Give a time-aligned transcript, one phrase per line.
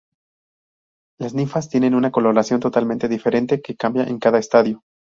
[1.19, 4.81] Las ninfas tienen una coloración totalmente diferente, que cambia en cada estadio.